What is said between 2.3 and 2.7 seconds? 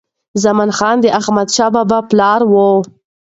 و.